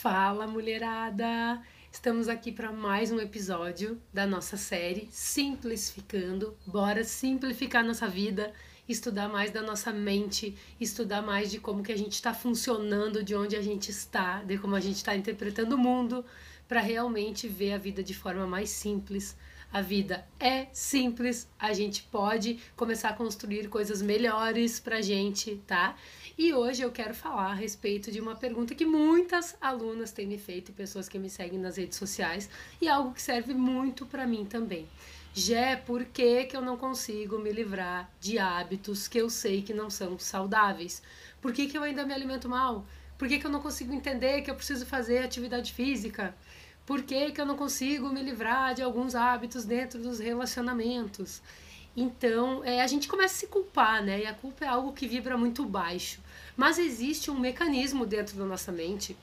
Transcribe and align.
Fala, 0.00 0.46
mulherada! 0.46 1.60
Estamos 1.92 2.26
aqui 2.26 2.50
para 2.50 2.72
mais 2.72 3.12
um 3.12 3.20
episódio 3.20 4.00
da 4.14 4.26
nossa 4.26 4.56
série 4.56 5.10
Simplificando. 5.12 6.56
Bora 6.66 7.04
simplificar 7.04 7.84
nossa 7.84 8.08
vida, 8.08 8.50
estudar 8.88 9.28
mais 9.28 9.50
da 9.50 9.60
nossa 9.60 9.92
mente, 9.92 10.56
estudar 10.80 11.20
mais 11.20 11.50
de 11.50 11.60
como 11.60 11.82
que 11.82 11.92
a 11.92 11.98
gente 11.98 12.14
está 12.14 12.32
funcionando, 12.32 13.22
de 13.22 13.34
onde 13.34 13.56
a 13.56 13.60
gente 13.60 13.90
está, 13.90 14.42
de 14.42 14.56
como 14.56 14.74
a 14.74 14.80
gente 14.80 14.96
está 14.96 15.14
interpretando 15.14 15.74
o 15.74 15.78
mundo, 15.78 16.24
para 16.66 16.80
realmente 16.80 17.46
ver 17.46 17.74
a 17.74 17.78
vida 17.78 18.02
de 18.02 18.14
forma 18.14 18.46
mais 18.46 18.70
simples. 18.70 19.36
A 19.72 19.82
vida 19.82 20.26
é 20.40 20.66
simples, 20.72 21.48
a 21.56 21.72
gente 21.72 22.02
pode 22.02 22.58
começar 22.74 23.10
a 23.10 23.12
construir 23.12 23.68
coisas 23.68 24.02
melhores 24.02 24.80
pra 24.80 25.00
gente, 25.00 25.62
tá? 25.64 25.96
E 26.36 26.52
hoje 26.52 26.82
eu 26.82 26.90
quero 26.90 27.14
falar 27.14 27.52
a 27.52 27.54
respeito 27.54 28.10
de 28.10 28.20
uma 28.20 28.34
pergunta 28.34 28.74
que 28.74 28.84
muitas 28.84 29.56
alunas 29.60 30.10
têm 30.10 30.26
me 30.26 30.38
feito 30.38 30.70
e 30.70 30.74
pessoas 30.74 31.08
que 31.08 31.20
me 31.20 31.30
seguem 31.30 31.56
nas 31.56 31.76
redes 31.76 31.96
sociais 31.96 32.50
e 32.80 32.88
algo 32.88 33.14
que 33.14 33.22
serve 33.22 33.54
muito 33.54 34.04
para 34.04 34.26
mim 34.26 34.44
também. 34.44 34.88
Jé, 35.32 35.76
por 35.76 36.04
que, 36.04 36.46
que 36.46 36.56
eu 36.56 36.62
não 36.62 36.76
consigo 36.76 37.38
me 37.38 37.52
livrar 37.52 38.10
de 38.18 38.40
hábitos 38.40 39.06
que 39.06 39.18
eu 39.18 39.30
sei 39.30 39.62
que 39.62 39.72
não 39.72 39.88
são 39.88 40.18
saudáveis? 40.18 41.00
Por 41.40 41.52
que, 41.52 41.68
que 41.68 41.78
eu 41.78 41.84
ainda 41.84 42.04
me 42.04 42.12
alimento 42.12 42.48
mal? 42.48 42.84
Por 43.16 43.28
que, 43.28 43.38
que 43.38 43.46
eu 43.46 43.50
não 43.50 43.60
consigo 43.60 43.92
entender 43.92 44.42
que 44.42 44.50
eu 44.50 44.56
preciso 44.56 44.84
fazer 44.84 45.18
atividade 45.18 45.72
física? 45.72 46.34
Por 46.90 47.04
que, 47.04 47.30
que 47.30 47.40
eu 47.40 47.46
não 47.46 47.56
consigo 47.56 48.08
me 48.08 48.20
livrar 48.20 48.74
de 48.74 48.82
alguns 48.82 49.14
hábitos 49.14 49.64
dentro 49.64 50.00
dos 50.00 50.18
relacionamentos? 50.18 51.40
Então, 51.96 52.64
é, 52.64 52.82
a 52.82 52.86
gente 52.88 53.06
começa 53.06 53.32
a 53.32 53.38
se 53.38 53.46
culpar, 53.46 54.02
né? 54.02 54.22
E 54.22 54.26
a 54.26 54.34
culpa 54.34 54.64
é 54.64 54.68
algo 54.68 54.92
que 54.92 55.06
vibra 55.06 55.38
muito 55.38 55.64
baixo. 55.64 56.20
Mas 56.56 56.80
existe 56.80 57.30
um 57.30 57.38
mecanismo 57.38 58.04
dentro 58.04 58.36
da 58.36 58.44
nossa 58.44 58.72
mente 58.72 59.16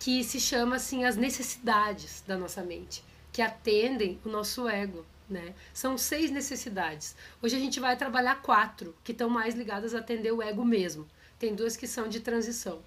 que 0.00 0.24
se 0.24 0.40
chama 0.40 0.76
assim 0.76 1.04
as 1.04 1.14
necessidades 1.14 2.24
da 2.26 2.38
nossa 2.38 2.62
mente, 2.62 3.04
que 3.30 3.42
atendem 3.42 4.18
o 4.24 4.30
nosso 4.30 4.66
ego. 4.66 5.04
Né? 5.28 5.52
São 5.74 5.98
seis 5.98 6.30
necessidades. 6.30 7.14
Hoje 7.42 7.54
a 7.54 7.60
gente 7.60 7.78
vai 7.78 7.94
trabalhar 7.94 8.40
quatro, 8.40 8.96
que 9.04 9.12
estão 9.12 9.28
mais 9.28 9.54
ligadas 9.54 9.94
a 9.94 9.98
atender 9.98 10.32
o 10.32 10.40
ego 10.40 10.64
mesmo. 10.64 11.06
Tem 11.42 11.56
duas 11.56 11.76
que 11.76 11.88
são 11.88 12.06
de 12.06 12.20
transição. 12.20 12.78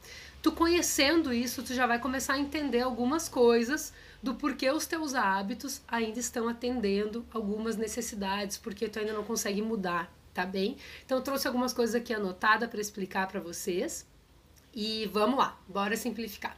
Tu 0.42 0.50
conhecendo 0.50 1.34
isso, 1.34 1.62
tu 1.62 1.74
já 1.74 1.86
vai 1.86 2.00
começar 2.00 2.36
a 2.36 2.40
entender 2.40 2.80
algumas 2.80 3.28
coisas 3.28 3.92
do 4.24 4.34
porquê 4.34 4.72
os 4.72 4.86
teus 4.86 5.14
hábitos 5.14 5.82
ainda 5.86 6.22
estão 6.22 6.48
atendendo 6.48 7.26
algumas 7.34 7.76
necessidades, 7.76 8.58
porque 8.58 8.88
tu 8.88 8.98
ainda 8.98 9.12
não 9.12 9.26
consegue 9.26 9.62
mudar 9.62 10.10
tá 10.34 10.46
bem? 10.46 10.78
Então 11.06 11.22
trouxe 11.22 11.48
algumas 11.48 11.74
coisas 11.74 11.96
aqui 11.96 12.14
anotadas 12.14 12.70
para 12.70 12.80
explicar 12.80 13.28
para 13.28 13.42
vocês. 13.42 14.06
E 14.74 15.10
vamos 15.12 15.38
lá, 15.38 15.60
bora 15.68 15.98
simplificar. 15.98 16.58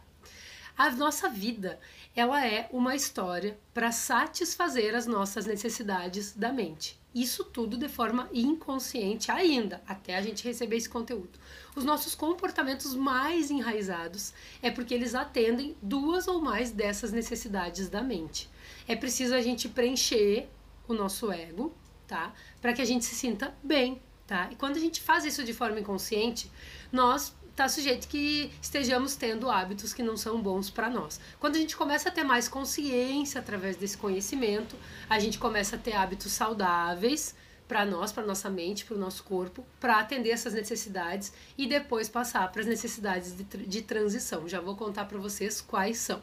A 0.77 0.91
nossa 0.91 1.27
vida, 1.29 1.79
ela 2.15 2.45
é 2.45 2.69
uma 2.71 2.95
história 2.95 3.57
para 3.73 3.91
satisfazer 3.91 4.93
as 4.93 5.07
nossas 5.07 5.47
necessidades 5.47 6.33
da 6.33 6.53
mente. 6.53 6.99
Isso 7.17 7.43
tudo 7.43 7.77
de 7.77 7.89
forma 7.89 8.29
inconsciente 8.31 9.31
ainda, 9.31 9.81
até 9.87 10.15
a 10.15 10.21
gente 10.21 10.43
receber 10.43 10.77
esse 10.77 10.87
conteúdo. 10.87 11.39
Os 11.75 11.83
nossos 11.83 12.13
comportamentos 12.13 12.93
mais 12.93 13.49
enraizados 13.49 14.35
é 14.61 14.69
porque 14.69 14.93
eles 14.93 15.15
atendem 15.15 15.75
duas 15.81 16.27
ou 16.27 16.39
mais 16.39 16.69
dessas 16.69 17.11
necessidades 17.11 17.89
da 17.89 18.03
mente. 18.03 18.47
É 18.87 18.95
preciso 18.95 19.33
a 19.33 19.41
gente 19.41 19.67
preencher 19.67 20.47
o 20.87 20.93
nosso 20.93 21.31
ego, 21.31 21.73
tá? 22.07 22.35
Para 22.61 22.71
que 22.71 22.83
a 22.83 22.85
gente 22.85 23.03
se 23.03 23.15
sinta 23.15 23.51
bem, 23.63 23.99
tá? 24.27 24.49
E 24.51 24.55
quando 24.55 24.77
a 24.77 24.79
gente 24.79 25.01
faz 25.01 25.25
isso 25.25 25.43
de 25.43 25.55
forma 25.55 25.79
inconsciente, 25.79 26.51
nós 26.91 27.35
tá 27.57 27.67
sujeito 27.67 28.07
que 28.07 28.51
estejamos 28.61 29.15
tendo 29.15 29.49
hábitos 29.49 29.91
que 29.91 30.03
não 30.03 30.15
são 30.15 30.39
bons 30.39 30.69
para 30.69 30.91
nós. 30.91 31.19
Quando 31.39 31.55
a 31.55 31.59
gente 31.59 31.75
começa 31.75 32.09
a 32.09 32.11
ter 32.11 32.23
mais 32.23 32.47
consciência 32.47 33.41
através 33.41 33.75
desse 33.75 33.97
conhecimento, 33.97 34.75
a 35.09 35.17
gente 35.17 35.39
começa 35.39 35.75
a 35.75 35.79
ter 35.79 35.93
hábitos 35.93 36.31
saudáveis 36.33 37.35
para 37.67 37.83
nós, 37.83 38.11
para 38.11 38.23
nossa 38.23 38.47
mente, 38.47 38.85
para 38.85 38.95
o 38.95 38.99
nosso 38.99 39.23
corpo, 39.23 39.65
para 39.79 39.99
atender 39.99 40.29
essas 40.29 40.53
necessidades 40.53 41.33
e 41.57 41.65
depois 41.65 42.07
passar 42.07 42.49
para 42.51 42.61
as 42.61 42.67
necessidades 42.67 43.35
de, 43.35 43.43
de 43.43 43.81
transição. 43.81 44.47
Já 44.47 44.61
vou 44.61 44.75
contar 44.75 45.05
para 45.05 45.17
vocês 45.17 45.59
quais 45.59 45.97
são. 45.97 46.21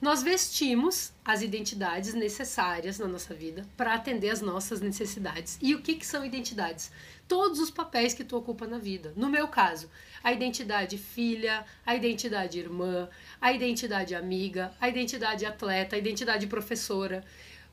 Nós 0.00 0.22
vestimos 0.22 1.12
as 1.24 1.42
identidades 1.42 2.14
necessárias 2.14 3.00
na 3.00 3.08
nossa 3.08 3.34
vida 3.34 3.66
para 3.76 3.94
atender 3.94 4.30
as 4.30 4.40
nossas 4.40 4.80
necessidades. 4.80 5.58
E 5.60 5.74
o 5.74 5.82
que, 5.82 5.96
que 5.96 6.06
são 6.06 6.24
identidades? 6.24 6.92
Todos 7.26 7.58
os 7.58 7.68
papéis 7.68 8.14
que 8.14 8.22
tu 8.22 8.36
ocupa 8.36 8.64
na 8.64 8.78
vida. 8.78 9.12
No 9.16 9.28
meu 9.28 9.48
caso, 9.48 9.90
a 10.22 10.32
identidade 10.32 10.96
filha, 10.96 11.66
a 11.84 11.96
identidade 11.96 12.60
irmã, 12.60 13.08
a 13.40 13.52
identidade 13.52 14.14
amiga, 14.14 14.72
a 14.80 14.88
identidade 14.88 15.44
atleta, 15.44 15.96
a 15.96 15.98
identidade 15.98 16.46
professora. 16.46 17.24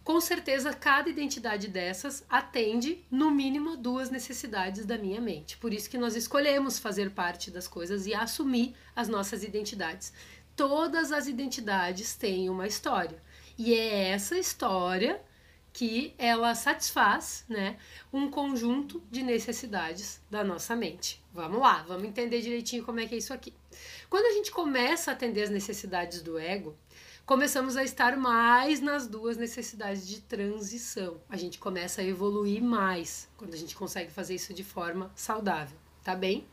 Com 0.04 0.20
certeza, 0.20 0.74
cada 0.74 1.10
identidade 1.10 1.68
dessas 1.68 2.26
atende, 2.28 3.04
no 3.10 3.30
mínimo, 3.30 3.78
duas 3.78 4.10
necessidades 4.10 4.84
da 4.84 4.98
minha 4.98 5.22
mente. 5.22 5.58
Por 5.58 5.72
isso 5.72 5.90
que 5.90 5.98
nós 5.98 6.16
escolhemos 6.16 6.80
fazer 6.80 7.12
parte 7.12 7.52
das 7.52 7.68
coisas 7.68 8.08
e 8.08 8.16
assumir 8.16 8.76
as 8.96 9.08
nossas 9.08 9.44
identidades 9.44 10.12
todas 10.56 11.12
as 11.12 11.28
identidades 11.28 12.16
têm 12.16 12.50
uma 12.50 12.68
história. 12.68 13.22
E 13.58 13.74
é 13.74 14.10
essa 14.10 14.38
história 14.38 15.22
que 15.76 16.14
ela 16.18 16.56
satisfaz, 16.56 17.44
né, 17.50 17.78
um 18.12 18.30
conjunto 18.30 19.04
de 19.12 19.22
necessidades 19.22 20.22
da 20.32 20.42
nossa 20.42 20.74
mente. 20.74 21.22
Vamos 21.34 21.60
lá, 21.60 21.84
vamos 21.84 22.06
entender 22.06 22.42
direitinho 22.42 22.86
como 22.86 23.02
é 23.02 23.06
que 23.06 23.16
é 23.16 23.18
isso 23.18 23.34
aqui. 23.34 23.54
Quando 24.10 24.26
a 24.26 24.32
gente 24.32 24.52
começa 24.52 25.12
a 25.12 25.14
atender 25.14 25.44
as 25.44 25.50
necessidades 25.50 26.22
do 26.22 26.40
ego, 26.40 26.78
começamos 27.26 27.76
a 27.76 27.84
estar 27.84 28.16
mais 28.16 28.80
nas 28.80 29.06
duas 29.06 29.36
necessidades 29.36 30.08
de 30.08 30.22
transição. 30.22 31.20
A 31.28 31.36
gente 31.36 31.60
começa 31.60 32.00
a 32.00 32.06
evoluir 32.06 32.64
mais 32.64 33.28
quando 33.36 33.54
a 33.54 33.58
gente 33.58 33.76
consegue 33.76 34.10
fazer 34.10 34.36
isso 34.36 34.54
de 34.54 34.64
forma 34.64 35.12
saudável, 35.14 35.78
tá 36.02 36.16
bem? 36.16 36.48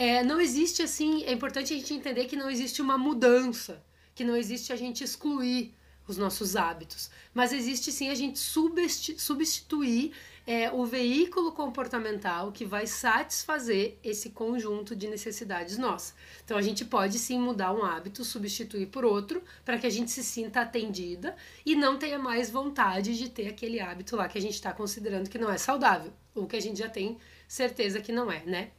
É, 0.00 0.24
não 0.24 0.40
existe 0.40 0.80
assim, 0.80 1.24
é 1.24 1.32
importante 1.32 1.74
a 1.74 1.76
gente 1.76 1.92
entender 1.92 2.24
que 2.24 2.34
não 2.34 2.48
existe 2.48 2.80
uma 2.80 2.96
mudança, 2.96 3.84
que 4.14 4.24
não 4.24 4.34
existe 4.34 4.72
a 4.72 4.76
gente 4.76 5.04
excluir 5.04 5.74
os 6.08 6.16
nossos 6.16 6.56
hábitos, 6.56 7.10
mas 7.34 7.52
existe 7.52 7.92
sim 7.92 8.08
a 8.08 8.14
gente 8.14 8.38
substituir 8.38 10.12
é, 10.46 10.72
o 10.72 10.86
veículo 10.86 11.52
comportamental 11.52 12.50
que 12.50 12.64
vai 12.64 12.86
satisfazer 12.86 13.98
esse 14.02 14.30
conjunto 14.30 14.96
de 14.96 15.06
necessidades 15.06 15.76
nossas. 15.76 16.14
Então 16.42 16.56
a 16.56 16.62
gente 16.62 16.82
pode 16.82 17.18
sim 17.18 17.38
mudar 17.38 17.70
um 17.70 17.84
hábito, 17.84 18.24
substituir 18.24 18.86
por 18.86 19.04
outro, 19.04 19.42
para 19.66 19.76
que 19.76 19.86
a 19.86 19.90
gente 19.90 20.10
se 20.10 20.24
sinta 20.24 20.62
atendida 20.62 21.36
e 21.64 21.76
não 21.76 21.98
tenha 21.98 22.18
mais 22.18 22.48
vontade 22.48 23.18
de 23.18 23.28
ter 23.28 23.48
aquele 23.48 23.78
hábito 23.78 24.16
lá 24.16 24.28
que 24.28 24.38
a 24.38 24.42
gente 24.42 24.54
está 24.54 24.72
considerando 24.72 25.28
que 25.28 25.36
não 25.36 25.50
é 25.50 25.58
saudável, 25.58 26.10
ou 26.34 26.46
que 26.46 26.56
a 26.56 26.60
gente 26.62 26.78
já 26.78 26.88
tem 26.88 27.18
certeza 27.46 28.00
que 28.00 28.12
não 28.12 28.32
é, 28.32 28.42
né? 28.46 28.70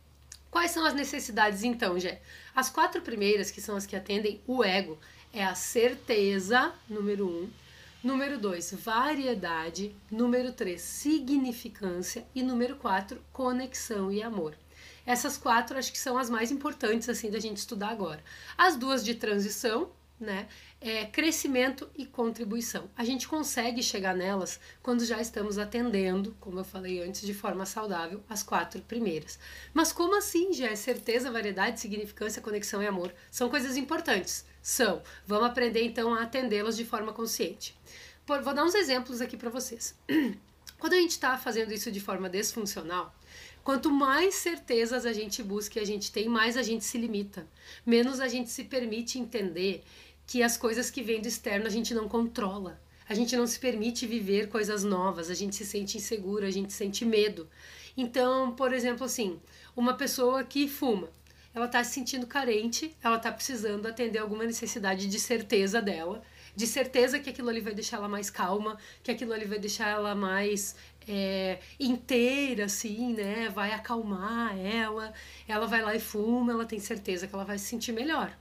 Quais 0.52 0.72
são 0.72 0.86
as 0.86 0.94
necessidades 0.94 1.64
então, 1.64 1.98
Gé? 1.98 2.22
As 2.54 2.70
quatro 2.70 3.02
primeiras, 3.02 3.50
que 3.50 3.62
são 3.62 3.78
as 3.78 3.86
que 3.86 3.96
atendem 3.96 4.42
o 4.46 4.62
ego, 4.62 5.00
é 5.34 5.46
a 5.46 5.56
certeza, 5.56 6.74
número 6.90 7.26
um. 7.26 7.50
Número 8.04 8.38
dois, 8.38 8.74
variedade. 8.74 9.96
Número 10.12 10.52
três, 10.52 10.82
significância. 10.82 12.26
E 12.36 12.44
número 12.44 12.76
quatro, 12.76 13.24
conexão 13.32 14.12
e 14.12 14.22
amor. 14.22 14.58
Essas 15.06 15.38
quatro 15.38 15.78
acho 15.78 15.92
que 15.92 15.98
são 15.98 16.18
as 16.18 16.30
mais 16.30 16.52
importantes 16.52 17.08
assim 17.08 17.32
da 17.32 17.40
gente 17.40 17.58
estudar 17.58 17.90
agora. 17.90 18.22
As 18.58 18.76
duas 18.76 19.06
de 19.06 19.16
transição, 19.16 19.90
né? 20.20 20.48
É 20.84 21.06
crescimento 21.06 21.88
e 21.96 22.08
contribuição. 22.08 22.90
A 22.98 23.06
gente 23.06 23.28
consegue 23.28 23.84
chegar 23.84 24.16
nelas 24.16 24.60
quando 24.82 25.06
já 25.06 25.22
estamos 25.22 25.60
atendendo, 25.60 26.36
como 26.40 26.58
eu 26.60 26.64
falei 26.64 27.04
antes, 27.04 27.22
de 27.22 27.36
forma 27.36 27.68
saudável, 27.68 28.24
as 28.28 28.42
quatro 28.42 28.82
primeiras. 28.82 29.38
Mas 29.76 29.94
como 29.94 30.18
assim, 30.18 30.52
já 30.52 30.70
é 30.72 30.76
certeza, 30.76 31.30
variedade, 31.30 31.80
significância, 31.80 32.42
conexão 32.42 32.82
e 32.82 32.88
amor? 32.88 33.14
São 33.30 33.48
coisas 33.48 33.78
importantes. 33.78 34.44
São. 34.60 35.04
Vamos 35.28 35.52
aprender 35.52 35.84
então 35.84 36.16
a 36.16 36.24
atendê-las 36.24 36.76
de 36.76 36.84
forma 36.84 37.14
consciente. 37.14 37.78
Por, 38.26 38.42
vou 38.42 38.56
dar 38.56 38.66
uns 38.66 38.74
exemplos 38.74 39.22
aqui 39.22 39.38
para 39.38 39.52
vocês. 39.52 39.96
Quando 40.80 40.94
a 40.94 40.98
gente 40.98 41.12
está 41.12 41.38
fazendo 41.38 41.72
isso 41.72 41.92
de 41.92 42.00
forma 42.00 42.28
desfuncional, 42.28 43.14
Quanto 43.64 43.92
mais 43.92 44.36
certezas 44.36 45.06
a 45.06 45.14
gente 45.14 45.44
busca 45.44 45.78
e 45.78 45.84
a 45.84 45.86
gente 45.86 46.12
tem, 46.12 46.28
mais 46.28 46.58
a 46.58 46.64
gente 46.64 46.84
se 46.84 46.98
limita. 46.98 47.48
Menos 47.86 48.20
a 48.20 48.28
gente 48.28 48.50
se 48.50 48.64
permite 48.64 49.20
entender 49.20 49.84
que 50.32 50.42
as 50.42 50.56
coisas 50.56 50.90
que 50.90 51.04
vêm 51.04 51.20
do 51.20 51.28
externo 51.28 51.68
a 51.68 51.70
gente 51.70 51.94
não 51.94 52.08
controla. 52.08 52.80
A 53.10 53.14
gente 53.14 53.36
não 53.36 53.46
se 53.46 53.60
permite 53.60 54.08
viver 54.08 54.48
coisas 54.48 54.82
novas, 54.82 55.30
a 55.30 55.34
gente 55.34 55.58
se 55.58 55.66
sente 55.66 55.98
inseguro, 55.98 56.46
a 56.46 56.50
gente 56.50 56.72
sente 56.72 57.04
medo. 57.04 57.50
Então, 57.98 58.56
por 58.56 58.72
exemplo, 58.72 59.06
assim, 59.06 59.42
uma 59.76 59.94
pessoa 59.94 60.42
que 60.46 60.70
fuma, 60.70 61.10
ela 61.54 61.66
está 61.66 61.84
se 61.84 61.92
sentindo 61.96 62.26
carente, 62.26 62.96
ela 63.04 63.18
está 63.18 63.30
precisando 63.30 63.86
atender 63.86 64.20
alguma 64.20 64.46
necessidade 64.46 65.10
de 65.10 65.20
certeza 65.20 65.82
dela, 65.82 66.24
de 66.56 66.66
certeza 66.66 67.20
que 67.20 67.30
aquilo 67.30 67.50
ali 67.50 67.60
vai 67.60 67.74
deixar 67.74 67.98
ela 67.98 68.08
mais 68.08 68.30
calma, 68.30 68.78
que 69.04 69.12
aquilo 69.12 69.34
ali 69.34 69.44
vai 69.44 69.60
deixar 69.60 69.90
ela 69.90 70.16
mais 70.16 70.78
é, 71.10 71.60
inteira, 71.78 72.66
assim, 72.68 73.16
né? 73.16 73.50
Vai 73.50 73.74
acalmar 73.74 74.58
ela, 74.58 75.14
ela 75.46 75.68
vai 75.68 75.82
lá 75.82 75.94
e 75.94 76.00
fuma, 76.00 76.54
ela 76.54 76.66
tem 76.66 76.80
certeza 76.80 77.28
que 77.28 77.36
ela 77.36 77.44
vai 77.44 77.58
se 77.58 77.66
sentir 77.66 77.92
melhor. 77.92 78.34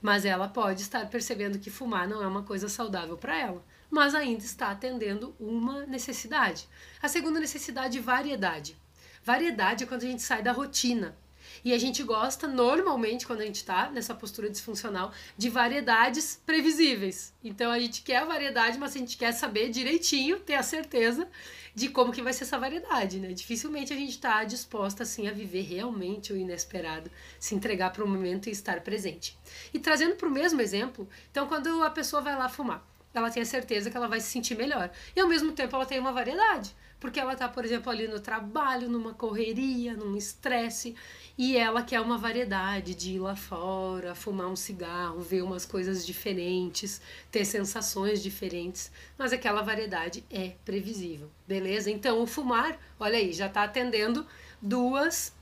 Mas 0.00 0.24
ela 0.24 0.48
pode 0.48 0.82
estar 0.82 1.08
percebendo 1.08 1.58
que 1.58 1.70
fumar 1.70 2.06
não 2.08 2.22
é 2.22 2.26
uma 2.26 2.42
coisa 2.42 2.68
saudável 2.68 3.16
para 3.16 3.36
ela, 3.36 3.64
mas 3.90 4.14
ainda 4.14 4.44
está 4.44 4.70
atendendo 4.70 5.34
uma 5.38 5.84
necessidade. 5.86 6.68
A 7.02 7.08
segunda 7.08 7.40
necessidade, 7.40 7.98
variedade. 8.00 8.76
Variedade 9.24 9.84
é 9.84 9.86
quando 9.86 10.04
a 10.04 10.06
gente 10.06 10.22
sai 10.22 10.42
da 10.42 10.52
rotina. 10.52 11.16
E 11.64 11.72
a 11.72 11.78
gente 11.78 12.02
gosta, 12.02 12.46
normalmente, 12.46 13.26
quando 13.26 13.40
a 13.40 13.44
gente 13.44 13.56
está 13.56 13.90
nessa 13.90 14.14
postura 14.14 14.50
disfuncional, 14.50 15.12
de 15.36 15.48
variedades 15.48 16.40
previsíveis. 16.44 17.32
Então 17.42 17.70
a 17.70 17.78
gente 17.78 18.02
quer 18.02 18.18
a 18.18 18.24
variedade, 18.24 18.78
mas 18.78 18.94
a 18.94 18.98
gente 18.98 19.16
quer 19.16 19.32
saber 19.32 19.70
direitinho, 19.70 20.40
ter 20.40 20.54
a 20.54 20.62
certeza 20.62 21.28
de 21.74 21.88
como 21.88 22.12
que 22.12 22.22
vai 22.22 22.32
ser 22.32 22.44
essa 22.44 22.58
variedade, 22.58 23.20
né? 23.20 23.32
Dificilmente 23.32 23.92
a 23.92 23.96
gente 23.96 24.10
está 24.10 24.42
disposta 24.44 25.04
assim 25.04 25.28
a 25.28 25.32
viver 25.32 25.62
realmente 25.62 26.32
o 26.32 26.36
inesperado, 26.36 27.10
se 27.38 27.54
entregar 27.54 27.92
para 27.92 28.04
o 28.04 28.08
momento 28.08 28.48
e 28.48 28.52
estar 28.52 28.80
presente. 28.80 29.38
E 29.72 29.78
trazendo 29.78 30.16
para 30.16 30.28
o 30.28 30.30
mesmo 30.30 30.60
exemplo, 30.60 31.08
então 31.30 31.46
quando 31.46 31.82
a 31.82 31.90
pessoa 31.90 32.20
vai 32.20 32.36
lá 32.36 32.48
fumar, 32.48 32.84
ela 33.18 33.30
tem 33.30 33.42
a 33.42 33.46
certeza 33.46 33.90
que 33.90 33.96
ela 33.96 34.08
vai 34.08 34.20
se 34.20 34.28
sentir 34.28 34.56
melhor. 34.56 34.90
E 35.14 35.20
ao 35.20 35.28
mesmo 35.28 35.52
tempo 35.52 35.74
ela 35.76 35.86
tem 35.86 35.98
uma 35.98 36.12
variedade, 36.12 36.74
porque 36.98 37.20
ela 37.20 37.32
está, 37.32 37.48
por 37.48 37.64
exemplo, 37.64 37.90
ali 37.90 38.08
no 38.08 38.20
trabalho, 38.20 38.88
numa 38.88 39.14
correria, 39.14 39.94
num 39.94 40.16
estresse, 40.16 40.94
e 41.36 41.56
ela 41.56 41.82
quer 41.82 42.00
uma 42.00 42.18
variedade 42.18 42.94
de 42.94 43.12
ir 43.12 43.18
lá 43.18 43.36
fora, 43.36 44.14
fumar 44.14 44.48
um 44.48 44.56
cigarro, 44.56 45.20
ver 45.20 45.42
umas 45.42 45.64
coisas 45.64 46.04
diferentes, 46.04 47.00
ter 47.30 47.44
sensações 47.44 48.22
diferentes, 48.22 48.90
mas 49.16 49.32
aquela 49.32 49.62
variedade 49.62 50.24
é 50.30 50.54
previsível, 50.64 51.30
beleza? 51.46 51.90
Então 51.90 52.20
o 52.22 52.26
fumar, 52.26 52.78
olha 52.98 53.18
aí, 53.18 53.32
já 53.32 53.46
está 53.46 53.64
atendendo 53.64 54.26
duas 54.60 55.32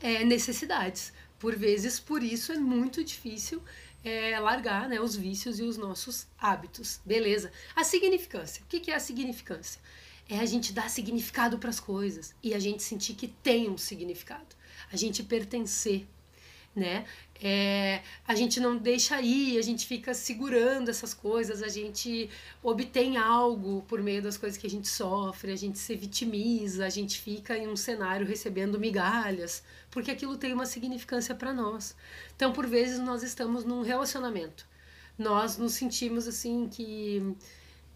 é, 0.00 0.24
necessidades. 0.24 1.12
Por 1.38 1.56
vezes, 1.56 1.98
por 1.98 2.22
isso 2.22 2.52
é 2.52 2.56
muito 2.56 3.02
difícil 3.02 3.62
é, 4.04 4.38
largar 4.38 4.88
né, 4.88 5.00
os 5.00 5.14
vícios 5.14 5.58
e 5.58 5.62
os 5.62 5.76
nossos 5.76 6.26
hábitos, 6.38 7.00
beleza? 7.04 7.52
A 7.74 7.84
significância, 7.84 8.62
o 8.62 8.66
que, 8.66 8.90
é 8.90 8.94
a 8.94 9.00
significância? 9.00 9.80
É 10.28 10.38
a 10.38 10.46
gente 10.46 10.72
dar 10.72 10.88
significado 10.88 11.58
para 11.58 11.70
as 11.70 11.80
coisas 11.80 12.34
e 12.42 12.54
a 12.54 12.58
gente 12.58 12.82
sentir 12.82 13.14
que 13.14 13.28
tem 13.28 13.68
um 13.68 13.76
significado 13.76 14.60
a 14.92 14.96
gente 14.96 15.22
pertencer, 15.22 16.06
né? 16.74 17.04
É, 17.42 18.02
a 18.28 18.34
gente 18.34 18.60
não 18.60 18.76
deixa 18.76 19.20
ir, 19.22 19.58
a 19.58 19.62
gente 19.62 19.86
fica 19.86 20.12
segurando 20.12 20.90
essas 20.90 21.14
coisas, 21.14 21.62
a 21.62 21.68
gente 21.68 22.28
obtém 22.62 23.16
algo 23.16 23.82
por 23.88 24.02
meio 24.02 24.22
das 24.22 24.36
coisas 24.36 24.58
que 24.58 24.66
a 24.66 24.70
gente 24.70 24.88
sofre, 24.88 25.50
a 25.50 25.56
gente 25.56 25.78
se 25.78 25.94
vitimiza, 25.94 26.84
a 26.84 26.90
gente 26.90 27.18
fica 27.18 27.56
em 27.56 27.66
um 27.66 27.76
cenário 27.76 28.26
recebendo 28.26 28.78
migalhas, 28.78 29.62
porque 29.90 30.10
aquilo 30.10 30.36
tem 30.36 30.52
uma 30.52 30.66
significância 30.66 31.34
para 31.34 31.54
nós. 31.54 31.96
Então, 32.36 32.52
por 32.52 32.66
vezes, 32.66 32.98
nós 32.98 33.22
estamos 33.22 33.64
num 33.64 33.80
relacionamento, 33.80 34.66
nós 35.18 35.56
nos 35.56 35.72
sentimos 35.72 36.28
assim 36.28 36.68
que 36.68 37.34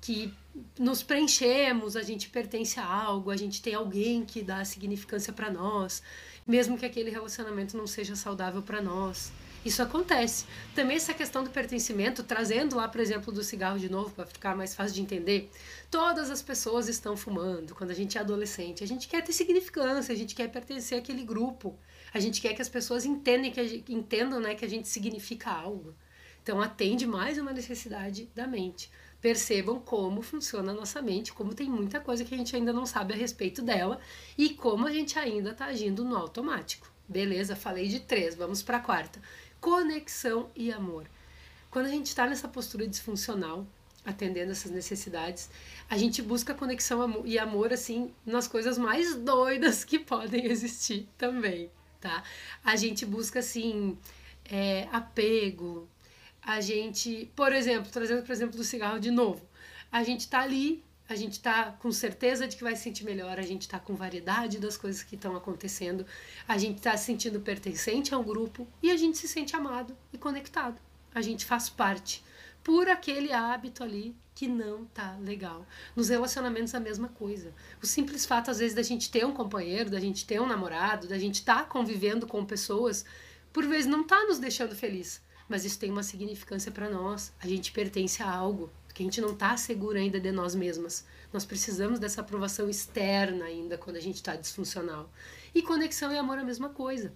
que 0.00 0.34
nos 0.78 1.02
preenchemos, 1.02 1.96
a 1.96 2.02
gente 2.02 2.28
pertence 2.28 2.78
a 2.78 2.86
algo, 2.86 3.30
a 3.30 3.36
gente 3.36 3.60
tem 3.60 3.74
alguém 3.74 4.24
que 4.24 4.42
dá 4.42 4.64
significância 4.64 5.32
para 5.32 5.50
nós 5.50 6.02
mesmo 6.46 6.76
que 6.76 6.84
aquele 6.84 7.10
relacionamento 7.10 7.76
não 7.76 7.86
seja 7.86 8.14
saudável 8.14 8.62
para 8.62 8.80
nós. 8.82 9.32
Isso 9.64 9.82
acontece. 9.82 10.44
Também 10.74 10.96
essa 10.96 11.14
questão 11.14 11.42
do 11.42 11.48
pertencimento, 11.48 12.22
trazendo 12.22 12.76
lá, 12.76 12.86
por 12.86 13.00
exemplo, 13.00 13.32
do 13.32 13.42
cigarro 13.42 13.78
de 13.78 13.88
novo, 13.88 14.10
para 14.10 14.26
ficar 14.26 14.54
mais 14.54 14.74
fácil 14.74 14.94
de 14.94 15.00
entender. 15.00 15.50
Todas 15.90 16.28
as 16.28 16.42
pessoas 16.42 16.86
estão 16.86 17.16
fumando 17.16 17.74
quando 17.74 17.90
a 17.90 17.94
gente 17.94 18.18
é 18.18 18.20
adolescente. 18.20 18.84
A 18.84 18.86
gente 18.86 19.08
quer 19.08 19.22
ter 19.22 19.32
significância, 19.32 20.12
a 20.12 20.16
gente 20.16 20.34
quer 20.34 20.48
pertencer 20.48 20.98
àquele 20.98 21.24
grupo. 21.24 21.78
A 22.12 22.20
gente 22.20 22.42
quer 22.42 22.52
que 22.52 22.60
as 22.60 22.68
pessoas 22.68 23.06
entendam 23.06 23.50
que, 23.50 23.66
gente, 23.66 23.92
entendam, 23.92 24.38
né, 24.38 24.54
que 24.54 24.66
a 24.66 24.68
gente 24.68 24.86
significa 24.86 25.50
algo. 25.50 25.94
Então, 26.42 26.60
atende 26.60 27.06
mais 27.06 27.38
uma 27.38 27.52
necessidade 27.52 28.28
da 28.34 28.46
mente 28.46 28.90
percebam 29.24 29.80
como 29.80 30.20
funciona 30.20 30.72
a 30.72 30.74
nossa 30.74 31.00
mente, 31.00 31.32
como 31.32 31.54
tem 31.54 31.66
muita 31.66 31.98
coisa 31.98 32.22
que 32.26 32.34
a 32.34 32.36
gente 32.36 32.54
ainda 32.54 32.74
não 32.74 32.84
sabe 32.84 33.14
a 33.14 33.16
respeito 33.16 33.62
dela 33.62 33.98
e 34.36 34.50
como 34.50 34.86
a 34.86 34.92
gente 34.92 35.18
ainda 35.18 35.52
está 35.52 35.64
agindo 35.64 36.04
no 36.04 36.14
automático. 36.14 36.92
Beleza? 37.08 37.56
Falei 37.56 37.88
de 37.88 38.00
três, 38.00 38.34
vamos 38.34 38.62
para 38.62 38.76
a 38.76 38.80
quarta. 38.80 39.18
Conexão 39.62 40.50
e 40.54 40.70
amor. 40.70 41.08
Quando 41.70 41.86
a 41.86 41.88
gente 41.88 42.08
está 42.08 42.26
nessa 42.26 42.46
postura 42.48 42.86
disfuncional, 42.86 43.66
atendendo 44.04 44.52
essas 44.52 44.70
necessidades, 44.70 45.48
a 45.88 45.96
gente 45.96 46.20
busca 46.20 46.52
conexão 46.52 47.22
e 47.24 47.38
amor 47.38 47.72
assim 47.72 48.12
nas 48.26 48.46
coisas 48.46 48.76
mais 48.76 49.16
doidas 49.16 49.84
que 49.84 49.98
podem 49.98 50.44
existir 50.52 51.08
também, 51.16 51.70
tá? 51.98 52.22
A 52.62 52.76
gente 52.76 53.06
busca 53.06 53.38
assim 53.38 53.96
é, 54.44 54.86
apego, 54.92 55.88
a 56.44 56.60
gente, 56.60 57.30
por 57.34 57.52
exemplo, 57.52 57.90
trazendo 57.90 58.22
por 58.22 58.32
exemplo 58.32 58.56
do 58.56 58.64
cigarro 58.64 59.00
de 59.00 59.10
novo, 59.10 59.42
a 59.90 60.02
gente 60.02 60.28
tá 60.28 60.40
ali, 60.40 60.84
a 61.08 61.16
gente 61.16 61.40
tá 61.40 61.72
com 61.80 61.90
certeza 61.90 62.46
de 62.46 62.56
que 62.56 62.62
vai 62.62 62.76
se 62.76 62.82
sentir 62.82 63.04
melhor, 63.04 63.38
a 63.38 63.42
gente 63.42 63.66
tá 63.66 63.78
com 63.78 63.94
variedade 63.94 64.58
das 64.58 64.76
coisas 64.76 65.02
que 65.02 65.14
estão 65.14 65.34
acontecendo, 65.36 66.04
a 66.46 66.58
gente 66.58 66.82
tá 66.82 66.96
se 66.96 67.06
sentindo 67.06 67.40
pertencente 67.40 68.14
a 68.14 68.18
um 68.18 68.22
grupo 68.22 68.68
e 68.82 68.90
a 68.90 68.96
gente 68.96 69.16
se 69.16 69.26
sente 69.26 69.56
amado 69.56 69.96
e 70.12 70.18
conectado. 70.18 70.78
A 71.14 71.22
gente 71.22 71.44
faz 71.46 71.70
parte 71.70 72.22
por 72.62 72.88
aquele 72.88 73.32
hábito 73.32 73.82
ali 73.82 74.14
que 74.34 74.48
não 74.48 74.84
tá 74.86 75.16
legal. 75.20 75.64
Nos 75.94 76.08
relacionamentos 76.08 76.74
a 76.74 76.80
mesma 76.80 77.08
coisa. 77.08 77.54
O 77.80 77.86
simples 77.86 78.26
fato 78.26 78.50
às 78.50 78.58
vezes 78.58 78.74
da 78.74 78.82
gente 78.82 79.10
ter 79.10 79.24
um 79.24 79.32
companheiro, 79.32 79.90
da 79.90 80.00
gente 80.00 80.26
ter 80.26 80.40
um 80.40 80.46
namorado, 80.46 81.06
da 81.06 81.18
gente 81.18 81.36
estar 81.36 81.60
tá 81.60 81.64
convivendo 81.64 82.26
com 82.26 82.44
pessoas, 82.44 83.04
por 83.52 83.64
vezes 83.66 83.86
não 83.86 84.02
tá 84.02 84.24
nos 84.24 84.38
deixando 84.38 84.74
feliz 84.74 85.22
mas 85.48 85.64
isso 85.64 85.78
tem 85.78 85.90
uma 85.90 86.02
significância 86.02 86.72
para 86.72 86.88
nós. 86.88 87.32
A 87.40 87.46
gente 87.46 87.72
pertence 87.72 88.22
a 88.22 88.30
algo, 88.30 88.70
que 88.94 89.02
a 89.02 89.06
gente 89.06 89.20
não 89.20 89.32
está 89.32 89.56
seguro 89.56 89.98
ainda 89.98 90.20
de 90.20 90.30
nós 90.30 90.54
mesmas. 90.54 91.04
Nós 91.32 91.44
precisamos 91.44 91.98
dessa 91.98 92.20
aprovação 92.20 92.70
externa 92.70 93.44
ainda 93.44 93.76
quando 93.76 93.96
a 93.96 94.00
gente 94.00 94.16
está 94.16 94.36
disfuncional. 94.36 95.10
E 95.54 95.62
conexão 95.62 96.12
e 96.12 96.18
amor 96.18 96.38
é 96.38 96.42
a 96.42 96.44
mesma 96.44 96.68
coisa. 96.68 97.12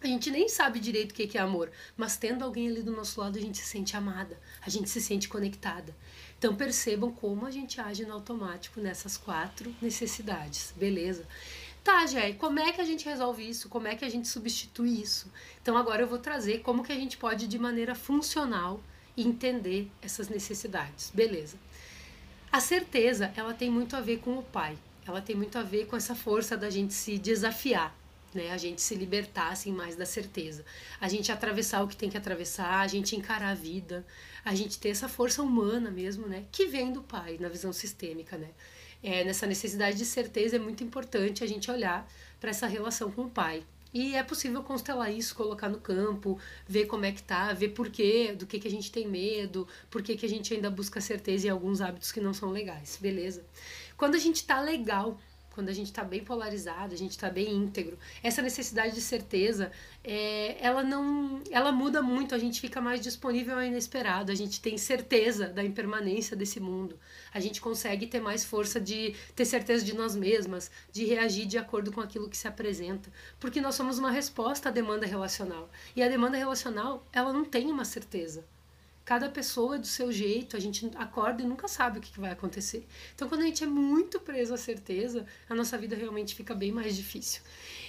A 0.00 0.06
gente 0.06 0.30
nem 0.30 0.48
sabe 0.48 0.78
direito 0.78 1.10
o 1.10 1.14
que 1.14 1.36
é 1.36 1.40
amor, 1.40 1.72
mas 1.96 2.16
tendo 2.16 2.44
alguém 2.44 2.68
ali 2.68 2.82
do 2.82 2.92
nosso 2.92 3.20
lado, 3.20 3.36
a 3.36 3.40
gente 3.40 3.58
se 3.58 3.64
sente 3.64 3.96
amada, 3.96 4.38
a 4.64 4.70
gente 4.70 4.88
se 4.88 5.00
sente 5.00 5.28
conectada. 5.28 5.94
Então 6.38 6.54
percebam 6.54 7.10
como 7.10 7.44
a 7.44 7.50
gente 7.50 7.80
age 7.80 8.04
no 8.04 8.14
automático 8.14 8.80
nessas 8.80 9.16
quatro 9.16 9.74
necessidades, 9.82 10.72
beleza? 10.76 11.26
Tá, 11.88 12.04
Jé, 12.04 12.34
como 12.34 12.60
é 12.60 12.70
que 12.70 12.82
a 12.82 12.84
gente 12.84 13.06
resolve 13.06 13.48
isso? 13.48 13.66
Como 13.66 13.88
é 13.88 13.96
que 13.96 14.04
a 14.04 14.10
gente 14.10 14.28
substitui 14.28 15.00
isso? 15.00 15.32
Então 15.62 15.74
agora 15.74 16.02
eu 16.02 16.06
vou 16.06 16.18
trazer 16.18 16.58
como 16.58 16.84
que 16.84 16.92
a 16.92 16.94
gente 16.94 17.16
pode, 17.16 17.48
de 17.48 17.58
maneira 17.58 17.94
funcional, 17.94 18.82
entender 19.16 19.90
essas 20.02 20.28
necessidades. 20.28 21.10
Beleza. 21.14 21.56
A 22.52 22.60
certeza, 22.60 23.32
ela 23.34 23.54
tem 23.54 23.70
muito 23.70 23.96
a 23.96 24.02
ver 24.02 24.18
com 24.18 24.36
o 24.36 24.42
pai. 24.42 24.76
Ela 25.06 25.22
tem 25.22 25.34
muito 25.34 25.56
a 25.56 25.62
ver 25.62 25.86
com 25.86 25.96
essa 25.96 26.14
força 26.14 26.58
da 26.58 26.68
gente 26.68 26.92
se 26.92 27.16
desafiar, 27.16 27.96
né? 28.34 28.50
A 28.50 28.58
gente 28.58 28.82
se 28.82 28.94
libertar 28.94 29.50
assim 29.50 29.72
mais 29.72 29.96
da 29.96 30.04
certeza. 30.04 30.66
A 31.00 31.08
gente 31.08 31.32
atravessar 31.32 31.82
o 31.82 31.88
que 31.88 31.96
tem 31.96 32.10
que 32.10 32.18
atravessar, 32.18 32.80
a 32.80 32.86
gente 32.86 33.16
encarar 33.16 33.52
a 33.52 33.54
vida, 33.54 34.06
a 34.44 34.54
gente 34.54 34.78
ter 34.78 34.90
essa 34.90 35.08
força 35.08 35.42
humana 35.42 35.90
mesmo, 35.90 36.26
né? 36.26 36.44
Que 36.52 36.66
vem 36.66 36.92
do 36.92 37.02
pai 37.02 37.38
na 37.40 37.48
visão 37.48 37.72
sistêmica, 37.72 38.36
né? 38.36 38.50
É, 39.02 39.24
nessa 39.24 39.46
necessidade 39.46 39.96
de 39.96 40.04
certeza, 40.04 40.56
é 40.56 40.58
muito 40.58 40.82
importante 40.82 41.44
a 41.44 41.46
gente 41.46 41.70
olhar 41.70 42.08
para 42.40 42.50
essa 42.50 42.66
relação 42.66 43.10
com 43.10 43.22
o 43.22 43.30
pai. 43.30 43.64
E 43.92 44.14
é 44.14 44.22
possível 44.22 44.62
constelar 44.62 45.10
isso, 45.10 45.34
colocar 45.34 45.68
no 45.68 45.78
campo, 45.78 46.38
ver 46.66 46.86
como 46.86 47.06
é 47.06 47.12
que 47.12 47.22
tá, 47.22 47.52
ver 47.54 47.70
por 47.70 47.88
quê, 47.88 48.34
do 48.38 48.46
que, 48.46 48.58
que 48.58 48.68
a 48.68 48.70
gente 48.70 48.92
tem 48.92 49.08
medo, 49.08 49.66
por 49.90 50.02
que, 50.02 50.16
que 50.16 50.26
a 50.26 50.28
gente 50.28 50.52
ainda 50.52 50.70
busca 50.70 51.00
certeza 51.00 51.46
em 51.46 51.50
alguns 51.50 51.80
hábitos 51.80 52.12
que 52.12 52.20
não 52.20 52.34
são 52.34 52.50
legais, 52.50 52.98
beleza? 53.00 53.44
Quando 53.96 54.14
a 54.14 54.18
gente 54.18 54.44
tá 54.44 54.60
legal 54.60 55.18
quando 55.58 55.70
a 55.70 55.72
gente 55.72 55.88
está 55.88 56.04
bem 56.04 56.22
polarizado, 56.22 56.94
a 56.94 56.96
gente 56.96 57.10
está 57.10 57.28
bem 57.28 57.52
íntegro. 57.52 57.98
Essa 58.22 58.40
necessidade 58.40 58.94
de 58.94 59.00
certeza, 59.00 59.72
é, 60.04 60.56
ela 60.64 60.84
não, 60.84 61.42
ela 61.50 61.72
muda 61.72 62.00
muito. 62.00 62.32
A 62.32 62.38
gente 62.38 62.60
fica 62.60 62.80
mais 62.80 63.00
disponível 63.00 63.56
ao 63.56 63.64
inesperado. 63.64 64.30
A 64.30 64.36
gente 64.36 64.60
tem 64.60 64.78
certeza 64.78 65.48
da 65.48 65.64
impermanência 65.64 66.36
desse 66.36 66.60
mundo. 66.60 66.96
A 67.34 67.40
gente 67.40 67.60
consegue 67.60 68.06
ter 68.06 68.20
mais 68.20 68.44
força 68.44 68.80
de 68.80 69.16
ter 69.34 69.44
certeza 69.44 69.84
de 69.84 69.96
nós 69.96 70.14
mesmas, 70.14 70.70
de 70.92 71.04
reagir 71.06 71.44
de 71.44 71.58
acordo 71.58 71.90
com 71.90 72.00
aquilo 72.00 72.28
que 72.28 72.36
se 72.36 72.46
apresenta, 72.46 73.10
porque 73.40 73.60
nós 73.60 73.74
somos 73.74 73.98
uma 73.98 74.12
resposta 74.12 74.68
à 74.68 74.72
demanda 74.72 75.06
relacional. 75.06 75.68
E 75.96 76.04
a 76.04 76.08
demanda 76.08 76.36
relacional, 76.36 77.04
ela 77.12 77.32
não 77.32 77.44
tem 77.44 77.66
uma 77.66 77.84
certeza. 77.84 78.44
Cada 79.08 79.30
pessoa 79.30 79.76
é 79.76 79.78
do 79.78 79.86
seu 79.86 80.12
jeito, 80.12 80.54
a 80.54 80.60
gente 80.60 80.86
acorda 80.94 81.42
e 81.42 81.46
nunca 81.46 81.66
sabe 81.66 81.98
o 81.98 82.02
que 82.02 82.20
vai 82.20 82.30
acontecer. 82.30 82.86
Então, 83.14 83.26
quando 83.26 83.40
a 83.40 83.46
gente 83.46 83.64
é 83.64 83.66
muito 83.66 84.20
preso 84.20 84.52
à 84.52 84.58
certeza, 84.58 85.24
a 85.48 85.54
nossa 85.54 85.78
vida 85.78 85.96
realmente 85.96 86.34
fica 86.34 86.54
bem 86.54 86.70
mais 86.70 86.94
difícil. 86.94 87.40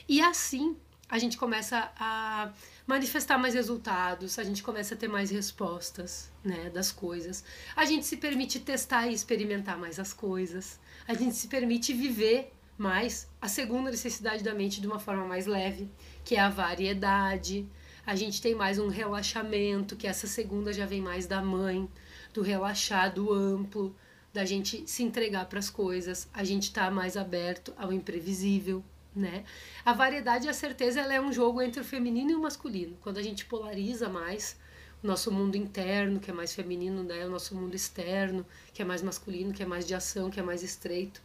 E 0.07 0.21
assim, 0.21 0.77
a 1.09 1.19
gente 1.19 1.37
começa 1.37 1.91
a 1.97 2.53
manifestar 2.87 3.37
mais 3.37 3.53
resultados, 3.53 4.39
a 4.39 4.45
gente 4.45 4.63
começa 4.63 4.95
a 4.95 4.97
ter 4.97 5.09
mais 5.09 5.29
respostas, 5.29 6.31
né, 6.41 6.69
das 6.69 6.89
coisas. 6.89 7.43
A 7.75 7.83
gente 7.83 8.05
se 8.05 8.15
permite 8.15 8.57
testar 8.61 9.09
e 9.09 9.13
experimentar 9.13 9.77
mais 9.77 9.99
as 9.99 10.13
coisas. 10.13 10.79
A 11.05 11.13
gente 11.13 11.35
se 11.35 11.49
permite 11.49 11.91
viver 11.91 12.53
mais 12.77 13.27
a 13.41 13.49
segunda 13.49 13.91
necessidade 13.91 14.41
da 14.41 14.53
mente 14.53 14.79
de 14.79 14.87
uma 14.87 14.99
forma 14.99 15.25
mais 15.25 15.45
leve, 15.45 15.91
que 16.23 16.37
é 16.37 16.39
a 16.39 16.47
variedade 16.47 17.67
A 18.09 18.15
gente 18.15 18.41
tem 18.41 18.55
mais 18.55 18.79
um 18.79 18.87
relaxamento, 18.87 19.95
que 19.95 20.07
essa 20.07 20.25
segunda 20.25 20.73
já 20.73 20.83
vem 20.83 20.99
mais 20.99 21.27
da 21.27 21.43
mãe, 21.43 21.87
do 22.33 22.41
relaxar, 22.41 23.13
do 23.13 23.31
amplo, 23.31 23.95
da 24.33 24.43
gente 24.43 24.83
se 24.87 25.03
entregar 25.03 25.45
para 25.45 25.59
as 25.59 25.69
coisas. 25.69 26.27
A 26.33 26.43
gente 26.43 26.73
tá 26.73 26.89
mais 26.89 27.15
aberto 27.15 27.71
ao 27.77 27.93
imprevisível, 27.93 28.83
né? 29.15 29.43
A 29.85 29.93
variedade 29.93 30.47
e 30.47 30.49
a 30.49 30.53
certeza 30.53 31.01
ela 31.01 31.13
é 31.13 31.21
um 31.21 31.31
jogo 31.31 31.61
entre 31.61 31.81
o 31.81 31.85
feminino 31.85 32.31
e 32.31 32.33
o 32.33 32.41
masculino. 32.41 32.97
Quando 32.99 33.19
a 33.19 33.21
gente 33.21 33.45
polariza 33.45 34.09
mais 34.09 34.57
o 35.03 35.05
nosso 35.05 35.31
mundo 35.31 35.55
interno, 35.55 36.19
que 36.19 36.31
é 36.31 36.33
mais 36.33 36.51
feminino, 36.51 37.03
né? 37.03 37.27
o 37.27 37.29
nosso 37.29 37.53
mundo 37.53 37.75
externo, 37.75 38.43
que 38.73 38.81
é 38.81 38.85
mais 38.85 39.03
masculino, 39.03 39.53
que 39.53 39.61
é 39.61 39.67
mais 39.67 39.85
de 39.85 39.93
ação, 39.93 40.31
que 40.31 40.39
é 40.39 40.43
mais 40.43 40.63
estreito, 40.63 41.21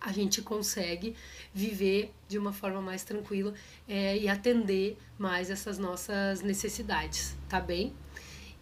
a 0.00 0.12
gente 0.12 0.42
consegue 0.42 1.14
viver 1.52 2.12
de 2.28 2.38
uma 2.38 2.52
forma 2.52 2.80
mais 2.80 3.02
tranquila 3.02 3.52
é, 3.88 4.16
e 4.16 4.28
atender 4.28 4.96
mais 5.18 5.50
essas 5.50 5.78
nossas 5.78 6.40
necessidades, 6.40 7.36
tá 7.48 7.60
bem? 7.60 7.94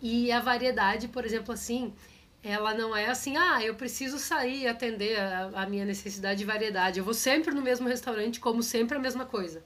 E 0.00 0.30
a 0.32 0.40
variedade, 0.40 1.08
por 1.08 1.24
exemplo, 1.24 1.52
assim, 1.52 1.92
ela 2.42 2.74
não 2.74 2.94
é 2.96 3.06
assim, 3.06 3.36
ah, 3.36 3.62
eu 3.62 3.74
preciso 3.74 4.18
sair 4.18 4.62
e 4.62 4.66
atender 4.68 5.18
a, 5.18 5.62
a 5.62 5.66
minha 5.66 5.84
necessidade 5.84 6.38
de 6.38 6.44
variedade. 6.44 6.98
Eu 6.98 7.04
vou 7.04 7.14
sempre 7.14 7.52
no 7.52 7.60
mesmo 7.60 7.88
restaurante, 7.88 8.38
como 8.38 8.62
sempre 8.62 8.96
a 8.96 9.00
mesma 9.00 9.24
coisa. 9.24 9.64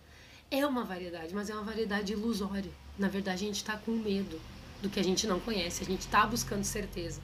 É 0.51 0.67
uma 0.67 0.85
variedade, 0.85 1.35
mas 1.35 1.51
é 1.51 1.55
uma 1.55 1.63
variedade 1.63 2.13
ilusória. 2.13 2.71
Na 2.99 3.09
verdade, 3.09 3.45
a 3.45 3.47
gente 3.47 3.57
está 3.57 3.77
com 3.77 3.93
medo 3.93 4.41
do 4.83 4.89
que 4.89 4.99
a 4.99 5.05
gente 5.05 5.27
não 5.27 5.39
conhece, 5.39 5.83
a 5.83 5.87
gente 5.87 6.01
está 6.01 6.27
buscando 6.27 6.65
certeza. 6.65 7.21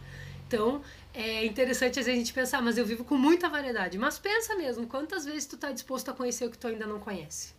Então, 0.47 0.81
é 1.13 1.45
interessante 1.45 1.99
às 1.99 2.07
vezes 2.07 2.21
a 2.21 2.25
gente 2.25 2.33
pensar, 2.33 2.63
mas 2.63 2.79
eu 2.79 2.87
vivo 2.87 3.05
com 3.05 3.17
muita 3.17 3.49
variedade. 3.49 3.99
Mas 3.99 4.19
pensa 4.19 4.55
mesmo, 4.55 4.87
quantas 4.87 5.25
vezes 5.25 5.47
tu 5.47 5.57
está 5.57 5.73
disposto 5.73 6.11
a 6.11 6.15
conhecer 6.15 6.47
o 6.47 6.51
que 6.51 6.59
tu 6.59 6.69
ainda 6.69 6.87
não 6.87 7.01
conhece? 7.01 7.55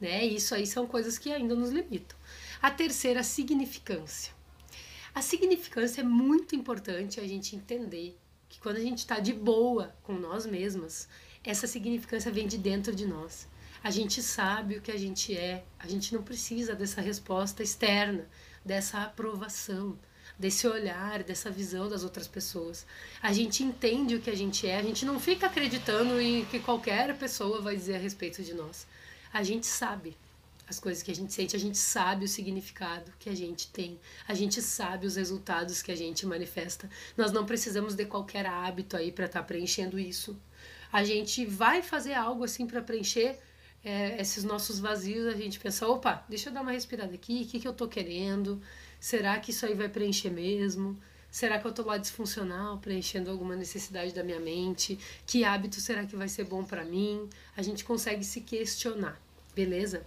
Né? 0.00 0.24
Isso 0.24 0.54
aí 0.54 0.66
são 0.66 0.86
coisas 0.86 1.18
que 1.18 1.32
ainda 1.32 1.54
nos 1.54 1.70
limitam. 1.70 2.16
A 2.62 2.70
terceira, 2.70 3.20
a 3.20 3.24
significância. 3.24 4.32
A 5.14 5.22
significância 5.22 6.02
é 6.02 6.04
muito 6.04 6.54
importante 6.54 7.18
a 7.18 7.26
gente 7.26 7.56
entender 7.56 8.16
que 8.48 8.60
quando 8.60 8.76
a 8.76 8.80
gente 8.80 8.98
está 8.98 9.18
de 9.18 9.32
boa 9.32 9.94
com 10.02 10.12
nós 10.12 10.46
mesmas, 10.46 11.08
essa 11.42 11.66
significância 11.66 12.30
vem 12.30 12.46
de 12.46 12.58
dentro 12.58 12.94
de 12.94 13.06
nós. 13.06 13.48
A 13.82 13.90
gente 13.90 14.22
sabe 14.22 14.76
o 14.76 14.82
que 14.82 14.92
a 14.92 14.98
gente 14.98 15.36
é, 15.36 15.64
a 15.78 15.88
gente 15.88 16.14
não 16.14 16.22
precisa 16.22 16.74
dessa 16.74 17.00
resposta 17.00 17.62
externa, 17.62 18.28
dessa 18.64 19.02
aprovação, 19.02 19.98
desse 20.38 20.66
olhar, 20.66 21.22
dessa 21.22 21.50
visão 21.50 21.88
das 21.88 22.04
outras 22.04 22.26
pessoas. 22.26 22.86
A 23.22 23.32
gente 23.32 23.62
entende 23.62 24.14
o 24.14 24.20
que 24.20 24.30
a 24.30 24.36
gente 24.36 24.66
é, 24.66 24.78
a 24.78 24.82
gente 24.82 25.04
não 25.04 25.18
fica 25.18 25.46
acreditando 25.46 26.20
em 26.20 26.44
que 26.44 26.58
qualquer 26.58 27.16
pessoa 27.16 27.60
vai 27.60 27.76
dizer 27.76 27.96
a 27.96 27.98
respeito 27.98 28.42
de 28.42 28.54
nós. 28.54 28.86
A 29.32 29.42
gente 29.42 29.66
sabe 29.66 30.16
as 30.68 30.80
coisas 30.80 31.02
que 31.02 31.10
a 31.10 31.14
gente 31.14 31.32
sente, 31.32 31.54
a 31.54 31.58
gente 31.58 31.78
sabe 31.78 32.24
o 32.24 32.28
significado 32.28 33.12
que 33.18 33.30
a 33.30 33.34
gente 33.34 33.68
tem, 33.68 33.98
a 34.26 34.34
gente 34.34 34.60
sabe 34.60 35.06
os 35.06 35.14
resultados 35.14 35.80
que 35.80 35.92
a 35.92 35.96
gente 35.96 36.26
manifesta. 36.26 36.90
Nós 37.16 37.30
não 37.30 37.46
precisamos 37.46 37.94
de 37.94 38.04
qualquer 38.04 38.46
hábito 38.46 38.96
aí 38.96 39.12
para 39.12 39.26
estar 39.26 39.40
tá 39.40 39.46
preenchendo 39.46 39.98
isso. 39.98 40.36
A 40.92 41.04
gente 41.04 41.44
vai 41.44 41.82
fazer 41.82 42.14
algo 42.14 42.44
assim 42.44 42.66
para 42.66 42.82
preencher 42.82 43.38
é, 43.86 44.20
esses 44.20 44.42
nossos 44.42 44.80
vazios, 44.80 45.28
a 45.28 45.36
gente 45.36 45.60
pensa, 45.60 45.86
opa, 45.86 46.24
deixa 46.28 46.48
eu 46.48 46.52
dar 46.52 46.62
uma 46.62 46.72
respirada 46.72 47.14
aqui, 47.14 47.44
o 47.44 47.46
que, 47.46 47.60
que 47.60 47.68
eu 47.68 47.72
tô 47.72 47.86
querendo? 47.86 48.60
Será 48.98 49.38
que 49.38 49.52
isso 49.52 49.64
aí 49.64 49.74
vai 49.74 49.88
preencher 49.88 50.28
mesmo? 50.28 50.98
Será 51.30 51.56
que 51.56 51.68
eu 51.68 51.72
tô 51.72 51.84
lá 51.84 51.96
disfuncional, 51.96 52.78
preenchendo 52.78 53.30
alguma 53.30 53.54
necessidade 53.54 54.12
da 54.12 54.24
minha 54.24 54.40
mente? 54.40 54.98
Que 55.24 55.44
hábito 55.44 55.80
será 55.80 56.04
que 56.04 56.16
vai 56.16 56.28
ser 56.28 56.42
bom 56.46 56.64
para 56.64 56.84
mim? 56.84 57.30
A 57.56 57.62
gente 57.62 57.84
consegue 57.84 58.24
se 58.24 58.40
questionar, 58.40 59.22
beleza? 59.54 60.04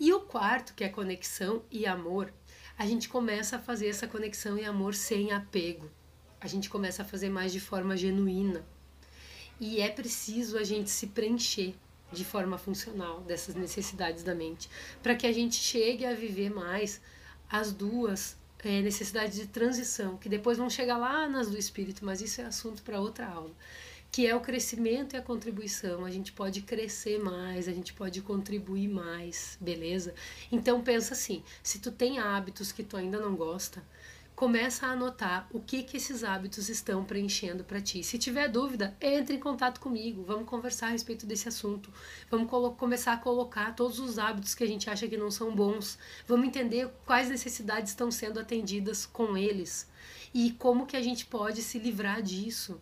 E 0.00 0.12
o 0.12 0.22
quarto, 0.22 0.74
que 0.74 0.82
é 0.82 0.88
conexão 0.88 1.62
e 1.70 1.86
amor, 1.86 2.34
a 2.76 2.84
gente 2.86 3.08
começa 3.08 3.54
a 3.54 3.60
fazer 3.60 3.86
essa 3.86 4.08
conexão 4.08 4.58
e 4.58 4.64
amor 4.64 4.96
sem 4.96 5.30
apego. 5.30 5.88
A 6.40 6.48
gente 6.48 6.68
começa 6.68 7.02
a 7.02 7.04
fazer 7.04 7.28
mais 7.28 7.52
de 7.52 7.60
forma 7.60 7.96
genuína. 7.96 8.64
E 9.60 9.80
é 9.80 9.88
preciso 9.88 10.58
a 10.58 10.64
gente 10.64 10.90
se 10.90 11.06
preencher 11.06 11.76
de 12.12 12.24
forma 12.24 12.58
funcional 12.58 13.20
dessas 13.20 13.54
necessidades 13.54 14.22
da 14.22 14.34
mente, 14.34 14.68
para 15.02 15.14
que 15.14 15.26
a 15.26 15.32
gente 15.32 15.56
chegue 15.56 16.04
a 16.04 16.14
viver 16.14 16.50
mais 16.50 17.00
as 17.48 17.72
duas 17.72 18.36
é, 18.62 18.80
necessidades 18.82 19.36
de 19.36 19.46
transição, 19.46 20.16
que 20.16 20.28
depois 20.28 20.58
vão 20.58 20.68
chegar 20.68 20.96
lá 20.96 21.28
nas 21.28 21.50
do 21.50 21.58
espírito, 21.58 22.04
mas 22.04 22.20
isso 22.20 22.40
é 22.40 22.44
assunto 22.44 22.82
para 22.82 23.00
outra 23.00 23.26
aula 23.26 23.50
que 24.10 24.26
é 24.26 24.34
o 24.34 24.40
crescimento 24.40 25.14
e 25.14 25.16
a 25.16 25.22
contribuição. 25.22 26.04
A 26.04 26.10
gente 26.10 26.32
pode 26.32 26.62
crescer 26.62 27.18
mais, 27.18 27.68
a 27.68 27.72
gente 27.72 27.92
pode 27.92 28.20
contribuir 28.22 28.88
mais, 28.88 29.56
beleza? 29.60 30.14
Então 30.50 30.82
pensa 30.82 31.14
assim, 31.14 31.42
se 31.62 31.78
tu 31.78 31.92
tem 31.92 32.18
hábitos 32.18 32.72
que 32.72 32.82
tu 32.82 32.96
ainda 32.96 33.20
não 33.20 33.36
gosta, 33.36 33.82
começa 34.40 34.86
a 34.86 34.92
anotar 34.92 35.46
o 35.52 35.60
que 35.60 35.82
que 35.82 35.98
esses 35.98 36.24
hábitos 36.24 36.70
estão 36.70 37.04
preenchendo 37.04 37.62
para 37.62 37.78
ti. 37.78 38.02
Se 38.02 38.16
tiver 38.16 38.48
dúvida, 38.48 38.96
entre 38.98 39.36
em 39.36 39.38
contato 39.38 39.78
comigo, 39.78 40.24
vamos 40.24 40.48
conversar 40.48 40.86
a 40.86 40.90
respeito 40.92 41.26
desse 41.26 41.46
assunto. 41.46 41.92
Vamos 42.30 42.50
começar 42.78 43.12
a 43.12 43.18
colocar 43.18 43.76
todos 43.76 43.98
os 43.98 44.18
hábitos 44.18 44.54
que 44.54 44.64
a 44.64 44.66
gente 44.66 44.88
acha 44.88 45.06
que 45.06 45.18
não 45.18 45.30
são 45.30 45.54
bons. 45.54 45.98
Vamos 46.26 46.46
entender 46.46 46.88
quais 47.04 47.28
necessidades 47.28 47.90
estão 47.90 48.10
sendo 48.10 48.40
atendidas 48.40 49.04
com 49.04 49.36
eles 49.36 49.86
e 50.32 50.52
como 50.52 50.86
que 50.86 50.96
a 50.96 51.02
gente 51.02 51.26
pode 51.26 51.60
se 51.60 51.78
livrar 51.78 52.22
disso 52.22 52.80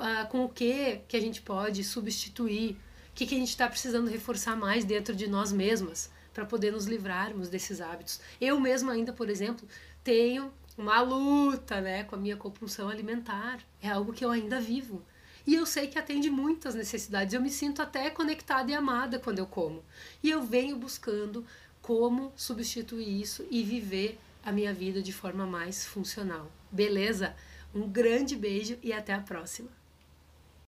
ah, 0.00 0.24
com 0.24 0.46
o 0.46 0.48
que 0.48 1.02
que 1.06 1.18
a 1.18 1.20
gente 1.20 1.42
pode 1.42 1.84
substituir, 1.84 2.78
o 3.10 3.14
que, 3.14 3.26
que 3.26 3.34
a 3.34 3.38
gente 3.38 3.50
está 3.50 3.68
precisando 3.68 4.08
reforçar 4.08 4.56
mais 4.56 4.86
dentro 4.86 5.14
de 5.14 5.26
nós 5.26 5.52
mesmas 5.52 6.10
para 6.32 6.46
poder 6.46 6.72
nos 6.72 6.86
livrarmos 6.86 7.50
desses 7.50 7.82
hábitos. 7.82 8.20
Eu 8.40 8.58
mesma 8.58 8.94
ainda, 8.94 9.12
por 9.12 9.28
exemplo, 9.28 9.68
tenho 10.02 10.50
uma 10.76 11.00
luta 11.00 11.80
né, 11.80 12.04
com 12.04 12.16
a 12.16 12.18
minha 12.18 12.36
compulsão 12.36 12.88
alimentar. 12.88 13.60
É 13.80 13.88
algo 13.88 14.12
que 14.12 14.24
eu 14.24 14.30
ainda 14.30 14.60
vivo. 14.60 15.02
E 15.46 15.54
eu 15.54 15.66
sei 15.66 15.86
que 15.86 15.98
atende 15.98 16.30
muitas 16.30 16.74
necessidades. 16.74 17.34
Eu 17.34 17.40
me 17.40 17.50
sinto 17.50 17.82
até 17.82 18.10
conectada 18.10 18.70
e 18.70 18.74
amada 18.74 19.18
quando 19.18 19.38
eu 19.38 19.46
como. 19.46 19.84
E 20.22 20.30
eu 20.30 20.42
venho 20.42 20.76
buscando 20.76 21.44
como 21.82 22.32
substituir 22.34 23.20
isso 23.20 23.46
e 23.50 23.62
viver 23.62 24.18
a 24.42 24.50
minha 24.50 24.72
vida 24.72 25.02
de 25.02 25.12
forma 25.12 25.46
mais 25.46 25.84
funcional. 25.84 26.50
Beleza? 26.70 27.36
Um 27.74 27.88
grande 27.88 28.36
beijo 28.36 28.78
e 28.82 28.92
até 28.92 29.12
a 29.12 29.20
próxima! 29.20 29.83